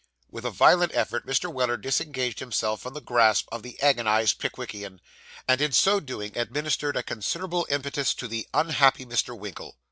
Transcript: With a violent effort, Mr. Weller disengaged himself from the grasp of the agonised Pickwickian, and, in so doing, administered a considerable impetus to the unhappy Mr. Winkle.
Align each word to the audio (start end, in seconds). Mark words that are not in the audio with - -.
With 0.31 0.45
a 0.45 0.49
violent 0.49 0.95
effort, 0.95 1.27
Mr. 1.27 1.53
Weller 1.53 1.77
disengaged 1.77 2.39
himself 2.39 2.81
from 2.81 2.95
the 2.95 3.01
grasp 3.01 3.47
of 3.51 3.61
the 3.61 3.79
agonised 3.83 4.39
Pickwickian, 4.39 4.99
and, 5.47 5.61
in 5.61 5.71
so 5.73 5.99
doing, 5.99 6.35
administered 6.35 6.97
a 6.97 7.03
considerable 7.03 7.67
impetus 7.69 8.15
to 8.15 8.27
the 8.27 8.47
unhappy 8.51 9.05
Mr. 9.05 9.37
Winkle. 9.37 9.75